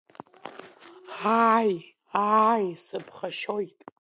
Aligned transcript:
Ааи, 1.41 1.73
ааи, 2.23 2.67
сыԥхашьоит! 2.85 3.77